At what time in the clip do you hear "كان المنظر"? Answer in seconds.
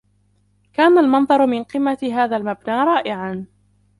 0.73-1.45